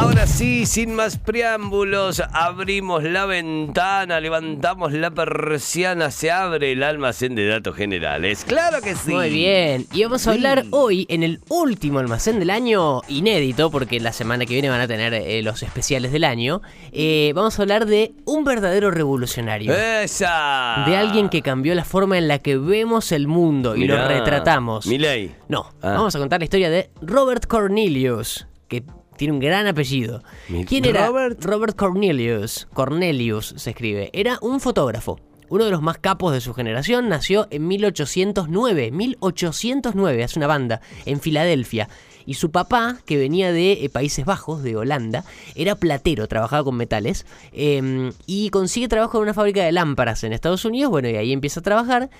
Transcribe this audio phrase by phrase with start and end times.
[0.00, 7.34] Ahora sí, sin más preámbulos, abrimos la ventana, levantamos la persiana, se abre el almacén
[7.34, 8.44] de datos generales.
[8.46, 9.10] Claro que sí.
[9.12, 13.98] Muy bien, y vamos a hablar hoy en el último almacén del año, inédito, porque
[13.98, 16.62] la semana que viene van a tener eh, los especiales del año.
[16.92, 19.74] Eh, vamos a hablar de un verdadero revolucionario.
[19.74, 20.84] Esa.
[20.86, 24.86] De alguien que cambió la forma en la que vemos el mundo y lo retratamos.
[24.86, 25.34] Milei.
[25.48, 25.94] No, Ah.
[25.94, 28.84] vamos a contar la historia de Robert Cornelius, que
[29.18, 30.22] tiene un gran apellido.
[30.66, 31.44] ¿Quién era Robert?
[31.44, 32.66] Robert Cornelius?
[32.72, 34.08] Cornelius se escribe.
[34.14, 35.20] Era un fotógrafo.
[35.50, 40.80] Uno de los más capos de su generación nació en 1809, 1809, hace una banda,
[41.06, 41.88] en Filadelfia.
[42.26, 46.76] Y su papá, que venía de eh, Países Bajos, de Holanda, era platero, trabajaba con
[46.76, 51.16] metales, eh, y consigue trabajo en una fábrica de lámparas en Estados Unidos, bueno, y
[51.16, 52.10] ahí empieza a trabajar.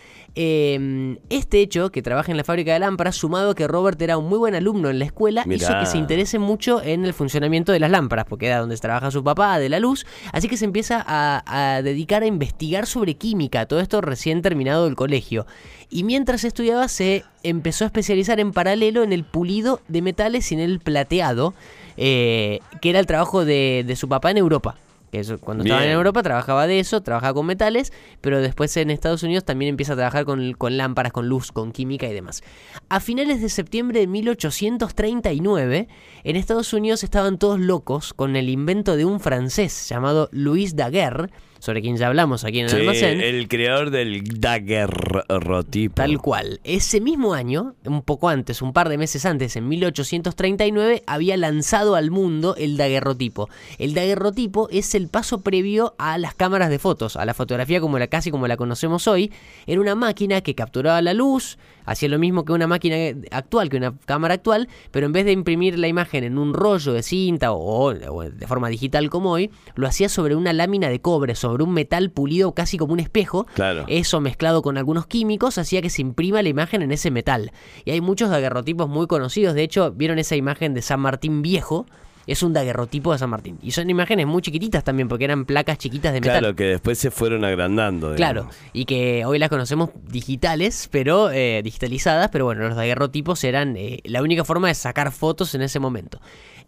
[0.40, 4.16] Eh, este hecho, que trabaja en la fábrica de lámparas, sumado a que Robert era
[4.18, 7.72] un muy buen alumno en la escuela, hizo que se interese mucho en el funcionamiento
[7.72, 10.64] de las lámparas, porque era donde trabaja su papá, de la luz, así que se
[10.64, 15.44] empieza a, a dedicar a investigar sobre química, todo esto recién terminado el colegio.
[15.90, 20.54] Y mientras estudiaba se empezó a especializar en paralelo en el pulido de metales y
[20.54, 21.52] en el plateado,
[21.96, 24.76] eh, que era el trabajo de, de su papá en Europa.
[25.10, 25.96] Que cuando estaba en Bien.
[25.96, 29.96] Europa trabajaba de eso, trabajaba con metales, pero después en Estados Unidos también empieza a
[29.96, 32.42] trabajar con, con lámparas, con luz, con química y demás.
[32.88, 35.88] A finales de septiembre de 1839,
[36.24, 41.30] en Estados Unidos estaban todos locos con el invento de un francés llamado Louis Daguerre,
[41.58, 43.20] sobre quien ya hablamos aquí en el Sí, almacén.
[43.20, 45.94] el creador del daguerrotipo.
[45.94, 46.60] Tal cual.
[46.64, 51.94] Ese mismo año, un poco antes, un par de meses antes, en 1839, había lanzado
[51.94, 53.48] al mundo el daguerrotipo.
[53.78, 57.98] El daguerrotipo es el paso previo a las cámaras de fotos, a la fotografía como
[57.98, 59.32] la casi como la conocemos hoy.
[59.66, 62.96] Era una máquina que capturaba la luz, hacía lo mismo que una máquina
[63.30, 66.92] actual, que una cámara actual, pero en vez de imprimir la imagen en un rollo
[66.92, 71.00] de cinta o, o de forma digital como hoy, lo hacía sobre una lámina de
[71.00, 73.46] cobre, sobre un metal pulido casi como un espejo.
[73.54, 73.84] Claro.
[73.88, 77.52] Eso mezclado con algunos químicos hacía que se imprima la imagen en ese metal.
[77.84, 79.54] Y hay muchos daguerrotipos muy conocidos.
[79.54, 81.86] De hecho, vieron esa imagen de San Martín viejo.
[82.26, 83.58] Es un daguerrotipo de San Martín.
[83.62, 86.40] Y son imágenes muy chiquititas también, porque eran placas chiquitas de metal.
[86.40, 88.14] Claro, que después se fueron agrandando.
[88.16, 93.78] Claro, y que hoy las conocemos digitales, pero eh, digitalizadas, pero bueno, los daguerrotipos eran
[93.78, 96.20] eh, la única forma de sacar fotos en ese momento.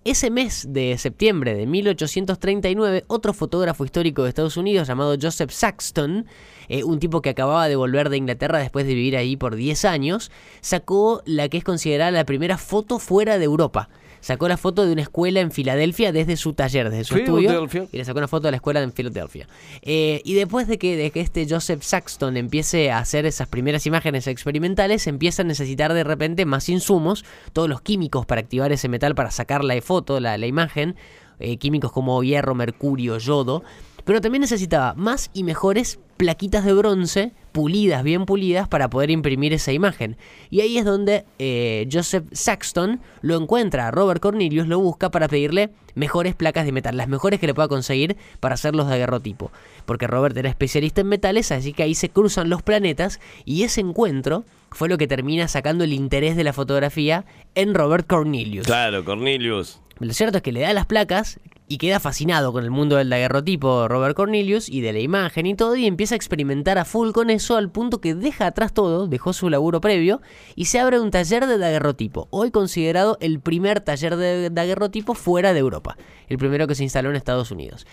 [0.02, 6.24] Ese mes de septiembre de 1839, otro fotógrafo histórico de Estados Unidos llamado Joseph Saxton,
[6.70, 9.84] eh, un tipo que acababa de volver de Inglaterra después de vivir ahí por 10
[9.84, 10.30] años,
[10.62, 13.90] sacó la que es considerada la primera foto fuera de Europa.
[14.20, 17.68] Sacó la foto de una escuela en Filadelfia desde su taller, desde su estudio.
[17.90, 19.48] Y le sacó una foto de la escuela en Filadelfia.
[19.82, 23.86] Eh, y después de que, de que este Joseph Saxton empiece a hacer esas primeras
[23.86, 28.88] imágenes experimentales, empieza a necesitar de repente más insumos, todos los químicos para activar ese
[28.88, 30.96] metal, para sacar la foto, la, la imagen,
[31.38, 33.64] eh, químicos como hierro, mercurio, yodo.
[34.10, 39.52] Pero también necesitaba más y mejores plaquitas de bronce, pulidas, bien pulidas, para poder imprimir
[39.52, 40.16] esa imagen.
[40.50, 45.70] Y ahí es donde eh, Joseph Saxton lo encuentra Robert Cornelius, lo busca para pedirle
[45.94, 49.52] mejores placas de metal, las mejores que le pueda conseguir para hacerlos de aguerrotipo.
[49.86, 53.80] Porque Robert era especialista en metales, así que ahí se cruzan los planetas y ese
[53.80, 58.66] encuentro fue lo que termina sacando el interés de la fotografía en Robert Cornelius.
[58.66, 59.80] Claro, Cornelius.
[59.98, 63.10] Lo cierto es que le da las placas y queda fascinado con el mundo del
[63.10, 67.12] daguerrotipo Robert Cornelius y de la imagen y todo y empieza a experimentar a full
[67.12, 70.20] con eso al punto que deja atrás todo, dejó su laburo previo
[70.56, 75.52] y se abre un taller de daguerrotipo, hoy considerado el primer taller de daguerrotipo fuera
[75.52, 75.96] de Europa,
[76.28, 77.86] el primero que se instaló en Estados Unidos.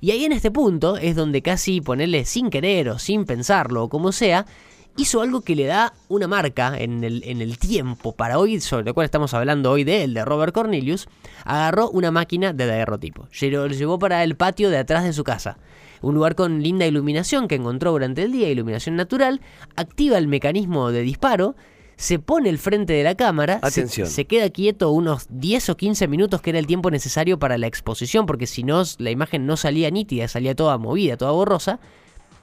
[0.00, 3.88] Y ahí en este punto es donde casi ponerle sin querer o sin pensarlo o
[3.88, 4.46] como sea,
[4.96, 8.84] hizo algo que le da una marca en el, en el tiempo para hoy, sobre
[8.84, 11.08] lo cual estamos hablando hoy de él, de Robert Cornelius,
[11.44, 15.58] agarró una máquina de daguerrotipo, lo llevó para el patio de atrás de su casa.
[16.02, 19.40] Un lugar con linda iluminación que encontró durante el día, iluminación natural,
[19.74, 21.56] activa el mecanismo de disparo,
[21.96, 24.06] se pone el frente de la cámara, se- Atención.
[24.08, 27.66] Se, queda quieto unos 10 o 15 minutos que era el tiempo necesario para la
[27.68, 31.78] exposición, porque si no la imagen no salía nítida, salía toda movida, toda borrosa.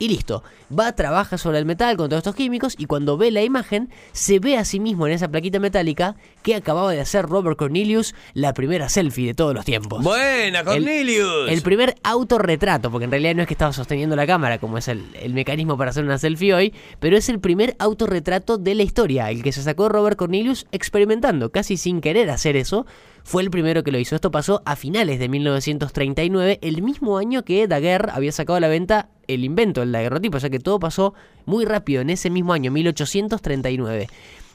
[0.01, 0.44] Y listo,
[0.75, 4.39] va, trabaja sobre el metal con todos estos químicos y cuando ve la imagen se
[4.39, 8.56] ve a sí mismo en esa plaquita metálica que acababa de hacer Robert Cornelius la
[8.56, 10.03] primera selfie de todos los tiempos.
[10.03, 11.51] Buena, Cornelius.
[11.51, 14.88] El primer autorretrato, porque en realidad no es que estaba sosteniendo la cámara como es
[14.88, 18.81] el, el mecanismo para hacer una selfie hoy, pero es el primer autorretrato de la
[18.81, 22.88] historia, el que se sacó Robert Cornelius experimentando, casi sin querer hacer eso,
[23.24, 24.16] fue el primero que lo hizo.
[24.16, 28.68] Esto pasó a finales de 1939, el mismo año que Daguerre había sacado a la
[28.68, 31.14] venta el invento del daguerrotipo, o sea que todo pasó
[31.46, 34.08] muy rápido en ese mismo año, 1839.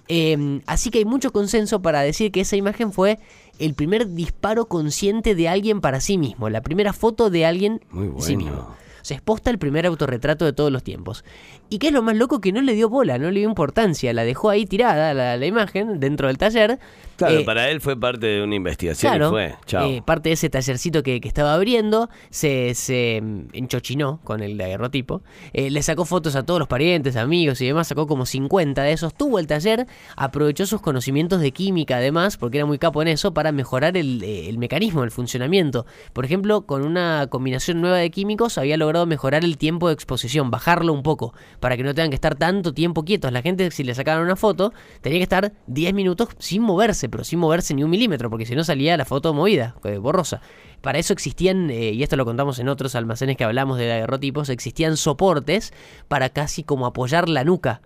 [0.08, 3.18] Eh, así que hay mucho consenso para decir que esa imagen fue
[3.58, 8.10] el primer disparo consciente de alguien para sí mismo, la primera foto de alguien Muy
[8.20, 8.76] sí mismo.
[9.06, 11.24] Se exposta el primer autorretrato de todos los tiempos.
[11.70, 12.40] ¿Y qué es lo más loco?
[12.40, 15.46] Que no le dio bola, no le dio importancia, la dejó ahí tirada la, la
[15.46, 16.80] imagen dentro del taller.
[17.16, 19.54] Claro, Eh, para él fue parte de una investigación Claro, y fue.
[19.64, 19.88] Chao.
[19.88, 23.22] eh, parte de ese tallercito que, que estaba abriendo, se, se
[23.52, 25.22] enchochinó con el daguerrotipo,
[25.52, 28.92] eh, le sacó fotos a todos los parientes, amigos y demás, sacó como 50 de
[28.92, 29.86] esos, tuvo el taller,
[30.16, 34.22] aprovechó sus conocimientos de química además, porque era muy capo en eso, para mejorar el,
[34.24, 35.86] el mecanismo, el funcionamiento.
[36.12, 40.50] Por ejemplo, con una combinación nueva de químicos había logrado mejorar el tiempo de exposición,
[40.50, 43.32] bajarlo un poco, para que no tengan que estar tanto tiempo quietos.
[43.32, 44.72] La gente, si le sacaban una foto,
[45.02, 48.54] tenía que estar 10 minutos sin moverse, pero sin moverse ni un milímetro, porque si
[48.54, 50.40] no salía la foto movida, eh, borrosa.
[50.80, 54.48] Para eso existían, eh, y esto lo contamos en otros almacenes que hablamos de daguerrotipos,
[54.48, 55.74] existían soportes
[56.08, 57.82] para casi como apoyar la nuca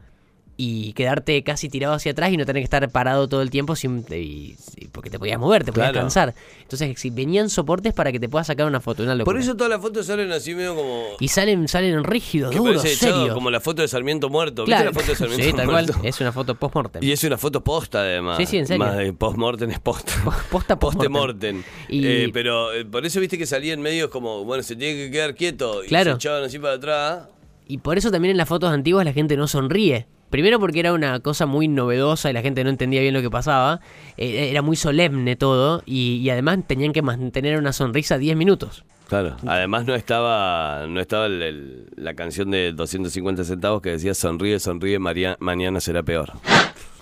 [0.62, 3.76] y quedarte casi tirado hacia atrás y no tener que estar parado todo el tiempo
[3.76, 6.04] sin, y- y- porque te podías mover, te podías Claro.
[6.04, 6.34] cansar.
[6.60, 9.32] Entonces si venían soportes para que te puedas sacar una foto, una locura.
[9.32, 11.04] Por eso todas las fotos salen así medio como.
[11.18, 13.34] y salen salen rígidos, que duros, parece echado serios.
[13.34, 14.64] como la foto de Sarmiento muerto.
[14.66, 14.90] Claro.
[14.90, 15.84] ¿Viste la foto de Sarmiento sí, tal cual.
[15.86, 16.00] muerto?
[16.06, 17.02] Es una foto post-mortem.
[17.04, 18.36] Y es una foto posta además.
[18.36, 18.84] Sí, sí, en serio.
[18.84, 20.12] Más de post-mortem es posta.
[20.50, 21.12] Posta post-mortem.
[21.12, 21.62] Post-mortem.
[21.88, 25.06] Y- Eh, pero eh, por eso viste que salía en medios como, bueno, se tiene
[25.06, 25.82] que quedar quieto.
[25.84, 26.10] Y Claro.
[26.12, 27.28] se echaban así para atrás.
[27.66, 30.06] Y por eso también en las fotos antiguas la gente no sonríe.
[30.31, 33.31] Primero porque era una cosa muy novedosa y la gente no entendía bien lo que
[33.31, 33.81] pasaba.
[34.17, 38.85] Eh, era muy solemne todo y, y además tenían que mantener una sonrisa 10 minutos.
[39.09, 39.37] Claro.
[39.44, 45.00] Además no estaba no estaba el- la canción de 250 centavos que decía sonríe, sonríe,
[45.00, 46.32] María- mañana será peor.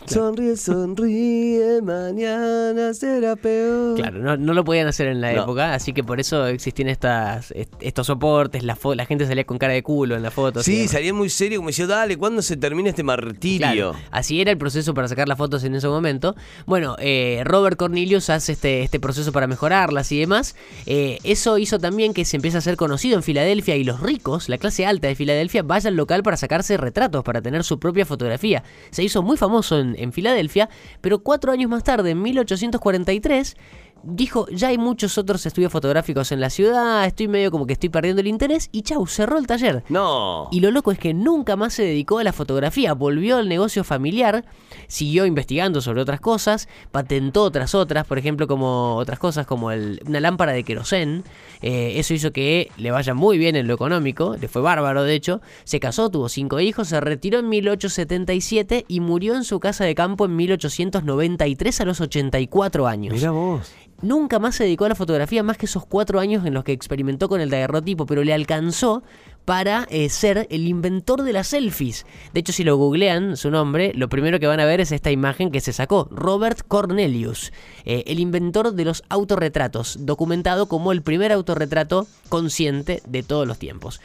[0.09, 3.97] Sonríe, sonríe, mañana será peor.
[3.97, 5.43] Claro, no, no lo podían hacer en la No.
[5.43, 8.77] época, así que por eso existían estas, est- estos soportes, la,
[9.07, 10.63] gente salía con cara de culo en la foto.
[10.63, 13.59] Sí, salía muy serio, como decía, dale, ¿cuándo se termina este martirio?
[13.59, 16.35] Claro, así era el proceso para sacar las fotos en ese momento.
[16.67, 20.57] Bueno, eh, Robert Cornelius hace este, este proceso para mejorarlas y demás.
[20.87, 24.49] Eh, eso hizo también que se empiece a ser conocido en Filadelfia y los ricos,
[24.49, 28.07] la clase alta de Filadelfia, vaya al local para sacarse retratos, para tener su propia
[28.07, 28.63] fotografía.
[28.91, 30.69] Se hizo muy famoso en, en Filadelfia,
[31.01, 33.57] pero cuatro años más tarde, en 1843,
[34.03, 37.89] dijo, ya hay muchos otros estudios fotográficos en la ciudad, estoy medio como que estoy
[37.89, 39.85] perdiendo el interés, y chau, cerró el taller.
[39.89, 40.49] No.
[40.51, 43.85] Y lo loco es que nunca más se dedicó a la fotografía, volvió al negocio
[43.85, 44.45] familiar,
[44.87, 50.01] siguió investigando sobre otras cosas, patentó otras otras, por ejemplo, como otras cosas como el-
[50.07, 51.25] una lámpara de querosén.
[51.61, 55.15] Eh, eso hizo que le vaya muy bien en lo económico, le fue bárbaro de
[55.15, 55.41] hecho.
[55.65, 59.95] Se casó, tuvo cinco hijos, se retiró en 1877 y murió en su casa de
[59.95, 63.15] campo en 1893 a los 84 años.
[63.15, 63.73] Mira vos.
[64.01, 66.73] Nunca más se dedicó a la fotografía más que esos cuatro años en los que
[66.73, 69.03] experimentó con el daguerrotipo, pero le alcanzó
[69.45, 72.07] para eh, ser el inventor de las selfies.
[72.33, 75.11] De hecho, si lo googlean su nombre, lo primero que van a ver es esta
[75.11, 77.53] imagen que se sacó, Robert Cornelius,
[77.85, 83.59] eh, el inventor de los autorretratos, documentado como el primer autorretrato consciente de todos los
[83.59, 84.01] tiempos.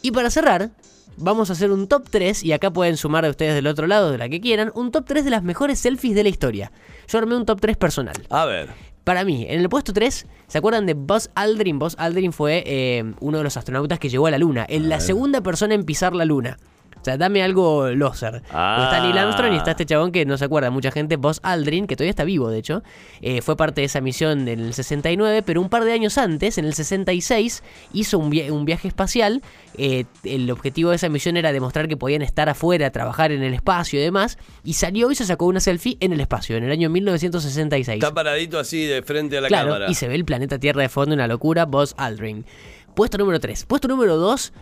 [0.00, 0.70] Y para cerrar,
[1.16, 4.10] vamos a hacer un top 3, y acá pueden sumar a ustedes del otro lado,
[4.10, 6.72] de la que quieran, un top 3 de las mejores selfies de la historia.
[7.08, 8.16] Yo armé un top 3 personal.
[8.30, 8.93] A ver.
[9.04, 11.78] Para mí, en el puesto 3, ¿se acuerdan de Buzz Aldrin?
[11.78, 14.64] Buzz Aldrin fue eh, uno de los astronautas que llegó a la Luna.
[14.66, 16.56] En la segunda persona en pisar la Luna.
[17.04, 18.42] O sea, dame algo loser.
[18.50, 18.84] Ah.
[18.90, 21.86] Está Neil Armstrong y está este chabón que no se acuerda mucha gente, Buzz Aldrin,
[21.86, 22.82] que todavía está vivo, de hecho.
[23.20, 26.56] Eh, fue parte de esa misión en el 69, pero un par de años antes,
[26.56, 29.42] en el 66, hizo un, via- un viaje espacial.
[29.76, 33.52] Eh, el objetivo de esa misión era demostrar que podían estar afuera, trabajar en el
[33.52, 34.38] espacio y demás.
[34.64, 37.96] Y salió y se sacó una selfie en el espacio, en el año 1966.
[38.02, 39.90] Está paradito así de frente a la Claro, cámara.
[39.90, 42.46] y se ve el planeta Tierra de fondo, una locura, Buzz Aldrin.
[42.94, 43.64] Puesto número 3.
[43.66, 44.52] Puesto número 2,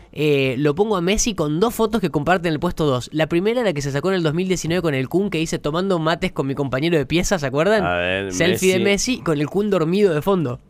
[0.56, 3.10] lo pongo a Messi con dos fotos que comparten el puesto 2.
[3.12, 5.98] La primera, la que se sacó en el 2019 con el Kun, que dice tomando
[5.98, 7.84] mates con mi compañero de pieza, ¿se acuerdan?
[7.84, 9.20] A ver, Selfie de Messi.
[9.20, 10.60] Con el Kun dormido de fondo.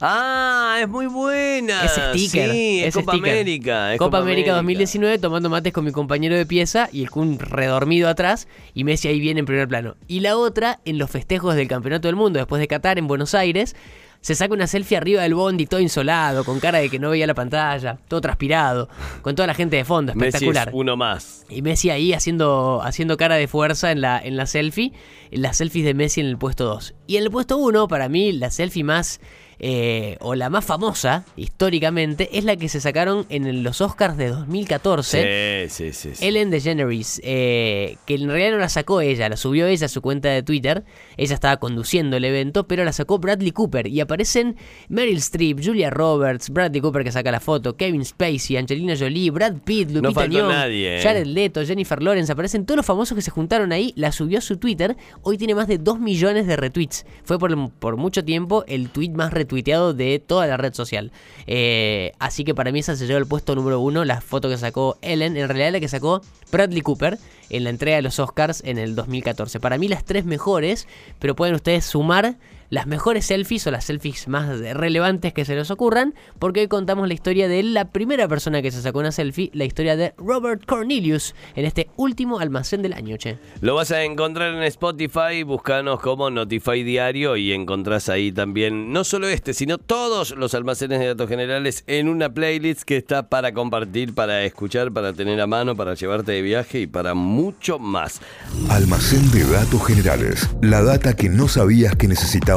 [0.00, 1.84] Ah, es muy buena.
[1.84, 2.50] Ese sticker.
[2.50, 3.32] Sí, es Copa sticker.
[3.32, 3.92] América.
[3.92, 8.08] es Copa, América 2019 tomando mates con mi compañero de pieza y el Kun redormido
[8.08, 9.94] atrás y Messi ahí viene en primer plano.
[10.08, 13.34] Y la otra en los festejos del Campeonato del Mundo después de Qatar en Buenos
[13.34, 13.76] Aires.
[14.20, 17.26] Se saca una selfie arriba del bondi todo insolado, con cara de que no veía
[17.26, 18.88] la pantalla, todo transpirado,
[19.22, 20.68] con toda la gente de fondo, Messi espectacular.
[20.68, 21.46] es uno más.
[21.48, 24.92] Y Messi ahí haciendo, haciendo cara de fuerza en la, en la selfie.
[25.30, 26.94] En las selfies de Messi en el puesto 2.
[27.06, 29.20] Y en el puesto 1, para mí, la selfie más
[29.62, 34.28] eh, o la más famosa históricamente, es la que se sacaron en los Oscars de
[34.28, 35.68] 2014.
[35.68, 36.26] Sí, sí, sí.
[36.26, 40.00] Ellen DeGeneres, eh, que en realidad no la sacó ella, la subió ella a su
[40.00, 40.84] cuenta de Twitter.
[41.18, 43.86] Ella estaba conduciendo el evento, pero la sacó Bradley Cooper.
[43.86, 44.56] Y aparecen
[44.88, 49.58] Meryl Streep, Julia Roberts, Bradley Cooper que saca la foto, Kevin Spacey, Angelina Jolie, Brad
[49.64, 51.02] Pitt, Lupita faltó Nyong'o, nadie, eh.
[51.02, 52.32] Jared Leto, Jennifer Lawrence.
[52.32, 53.92] Aparecen todos los famosos que se juntaron ahí.
[53.96, 54.96] La subió a su Twitter.
[55.22, 57.04] Hoy tiene más de 2 millones de retweets.
[57.24, 61.10] Fue por, por mucho tiempo el tweet más retuiteado de toda la red social.
[61.46, 64.04] Eh, así que para mí esa se llevó el puesto número uno.
[64.04, 67.18] La foto que sacó Ellen, en realidad la que sacó Bradley Cooper
[67.50, 69.58] en la entrega de los Oscars en el 2014.
[69.58, 70.86] Para mí las tres mejores,
[71.18, 72.36] pero pueden ustedes sumar
[72.70, 77.08] las mejores selfies o las selfies más relevantes que se les ocurran, porque hoy contamos
[77.08, 80.64] la historia de la primera persona que se sacó una selfie, la historia de Robert
[80.64, 83.38] Cornelius, en este último almacén del año, che.
[83.60, 89.02] Lo vas a encontrar en Spotify, buscanos como Notify Diario y encontrás ahí también no
[89.04, 93.52] solo este, sino todos los almacenes de datos generales en una playlist que está para
[93.52, 98.20] compartir, para escuchar, para tener a mano, para llevarte de viaje y para mucho más.
[98.68, 100.48] Almacén de datos generales.
[100.62, 102.06] La data que no sabías que